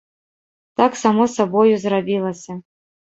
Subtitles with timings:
[0.79, 2.57] Так само сабою зрабілася.